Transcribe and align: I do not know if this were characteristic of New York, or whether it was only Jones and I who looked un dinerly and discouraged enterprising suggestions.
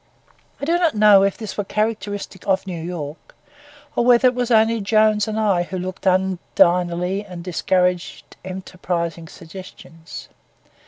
I 0.59 0.65
do 0.65 0.79
not 0.79 0.95
know 0.95 1.21
if 1.21 1.37
this 1.37 1.59
were 1.59 1.63
characteristic 1.63 2.47
of 2.47 2.65
New 2.65 2.81
York, 2.81 3.35
or 3.95 4.03
whether 4.03 4.29
it 4.29 4.33
was 4.33 4.49
only 4.49 4.81
Jones 4.81 5.27
and 5.27 5.39
I 5.39 5.61
who 5.61 5.77
looked 5.77 6.07
un 6.07 6.39
dinerly 6.55 7.23
and 7.23 7.43
discouraged 7.43 8.35
enterprising 8.43 9.27
suggestions. 9.27 10.27